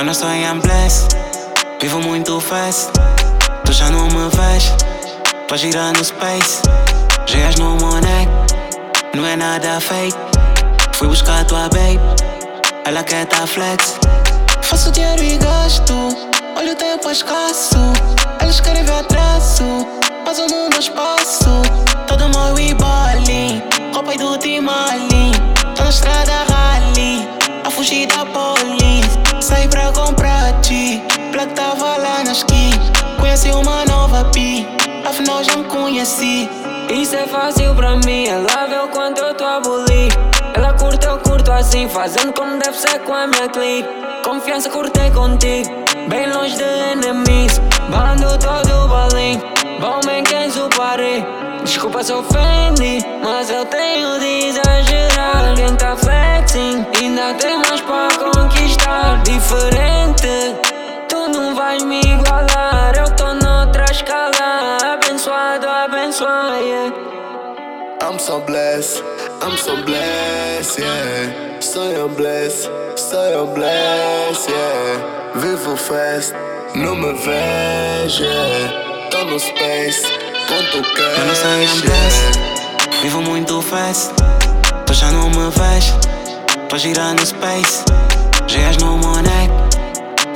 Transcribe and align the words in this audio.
Mas 0.00 0.06
não 0.06 0.12
estou 0.12 0.30
em 0.30 0.60
bless, 0.60 1.08
vivo 1.78 2.00
muito 2.00 2.40
fast. 2.40 2.90
Tu 3.66 3.72
já 3.74 3.90
não 3.90 4.06
me 4.06 4.30
vês, 4.34 4.74
tô 5.46 5.58
girando 5.58 5.98
no 5.98 6.02
space. 6.02 6.62
Geas 7.26 7.56
no 7.56 7.76
Monet, 7.76 8.26
não 9.14 9.26
é 9.26 9.36
nada 9.36 9.78
fake. 9.78 10.16
Fui 10.94 11.06
buscar 11.06 11.44
tua 11.44 11.68
babe, 11.68 12.00
ela 12.86 13.04
quer 13.04 13.26
tá 13.26 13.46
flex. 13.46 14.00
Faço 14.62 14.90
dinheiro 14.90 15.22
e 15.22 15.36
gasto, 15.36 15.92
olha 16.56 16.72
o 16.72 16.76
tempo 16.76 17.06
é 17.10 17.12
escasso. 17.12 17.76
Eles 18.40 18.58
querem 18.58 18.82
ver 18.82 19.00
atraso, 19.00 19.86
mas 20.24 20.38
eu 20.38 20.48
dou 20.48 20.70
espaço. 20.78 21.60
Todo 22.06 22.26
mal 22.30 22.58
e 22.58 22.72
bowling, 22.72 23.62
roupa 23.92 24.16
do 24.16 24.38
Timalin. 24.38 25.32
Tô 25.76 25.82
na 25.82 25.90
estrada 25.90 26.46
rally, 26.48 27.28
a 27.64 27.70
fugir 27.70 28.06
da 28.06 28.24
police. 28.24 28.69
Afinal 35.20 35.44
já 35.44 35.56
me 35.56 35.64
conheci. 35.64 36.48
Isso 36.90 37.14
é 37.14 37.26
fácil 37.26 37.74
pra 37.74 37.96
mim, 37.96 38.26
ela 38.26 38.66
vê 38.66 38.78
o 38.78 38.88
quanto 38.88 39.20
eu 39.20 39.34
tô 39.34 39.44
abolir. 39.44 40.10
Ela 40.54 40.72
curte, 40.72 41.06
eu 41.06 41.18
curto 41.18 41.52
assim, 41.52 41.88
fazendo 41.88 42.32
como 42.32 42.58
deve 42.58 42.76
ser 42.76 42.98
com 43.00 43.12
a 43.12 43.26
minha 43.26 43.48
clique. 43.48 43.88
Confiança 44.24 44.70
curtei 44.70 45.10
contigo, 45.10 45.68
bem 46.08 46.32
longe 46.32 46.56
de 46.56 46.62
enemies. 46.62 47.58
Bando 47.90 48.38
todo 48.38 48.88
balinho, 48.88 49.42
bom 49.78 50.00
bem 50.06 50.24
quem 50.24 50.50
supare. 50.50 51.24
Desculpa 51.64 52.02
se 52.02 52.12
ofendi, 52.12 53.04
mas 53.22 53.50
eu 53.50 53.66
tenho 53.66 54.18
de 54.18 54.46
exagerar. 54.46 55.54
Quem 55.54 55.76
tá 55.76 55.96
flexing, 55.96 56.86
ainda 56.98 57.34
tem 57.34 57.58
mais 57.58 57.80
pra 57.82 58.08
conquistar. 58.18 59.22
Diferente, 59.22 60.56
tu 61.08 61.28
não 61.28 61.54
vais 61.54 61.82
me 61.82 62.00
igualar. 62.00 62.92
Eu 62.96 63.14
tô 63.14 63.34
noutra 63.34 63.84
escala, 63.90 64.39
Yeah. 65.92 66.90
I'm 68.00 68.20
so 68.20 68.40
blessed, 68.40 69.02
I'm 69.42 69.56
so 69.56 69.74
blessed, 69.84 70.78
yeah. 70.78 71.58
So 71.58 71.82
I'm 71.82 72.14
blessed, 72.14 72.70
so 72.96 73.18
I'm 73.18 73.54
blessed, 73.54 74.48
yeah. 74.48 75.32
Vivo 75.34 75.74
fast, 75.76 76.32
não 76.76 76.94
me 76.94 77.12
vejo, 77.14 78.22
yeah. 78.22 79.10
Tô 79.10 79.24
no 79.24 79.40
space, 79.40 80.06
quanto 80.46 80.76
Eu 80.76 81.24
não 81.26 81.34
sei 81.34 81.66
cash, 81.66 81.76
em 81.76 81.80
bless, 81.80 82.38
yeah. 82.38 83.02
vivo 83.02 83.22
muito 83.22 83.60
fast. 83.60 84.12
Tu 84.86 84.94
já 84.94 85.10
não 85.10 85.28
me 85.30 85.50
vês, 85.50 85.92
tô 86.68 86.78
girando 86.78 87.18
no 87.18 87.26
space. 87.26 87.84
Geas 88.46 88.76
no 88.76 88.96
Monet, 88.96 89.50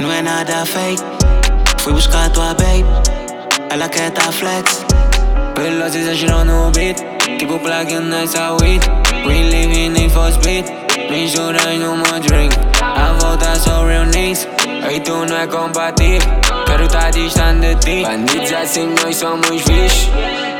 não 0.00 0.10
é 0.10 0.20
nada 0.20 0.66
fake. 0.66 1.02
Fui 1.78 1.92
buscar 1.92 2.26
a 2.26 2.30
tua 2.30 2.54
babe, 2.54 2.84
ela 3.70 3.88
quer 3.88 4.10
tá 4.10 4.32
flex. 4.32 4.84
glasses 5.84 6.08
and 6.08 6.16
she 6.16 6.26
don't 6.26 6.46
know 6.46 6.70
beat. 6.72 6.96
Keep 7.38 7.50
a 7.50 7.58
plug 7.58 7.90
and 7.92 8.08
nights 8.08 8.34
I 8.34 8.52
weed. 8.56 8.82
We 9.26 9.44
living 9.52 9.96
in 9.96 10.08
for 10.08 10.30
speed. 10.32 10.64
Make 11.10 11.28
sure 11.28 11.54
I 11.54 11.76
no 11.76 11.96
more 11.96 12.20
drink. 12.20 12.54
A 12.80 13.12
volta 13.20 13.54
são 13.56 13.86
reunidos. 13.86 14.48
Ei, 14.88 15.00
tu 15.00 15.26
não 15.26 15.36
é 15.36 15.46
compatível. 15.46 16.20
Quero 16.66 16.84
estar 16.84 17.10
distante 17.10 17.74
de 17.74 17.74
ti. 17.76 18.02
Bandidos 18.02 18.52
assim, 18.52 18.94
nós 19.02 19.16
somos 19.16 19.62
bichos. 19.64 20.53